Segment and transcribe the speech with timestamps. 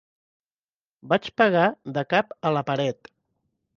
[1.11, 1.67] Vaig pegar
[1.99, 3.13] de cap a la paret.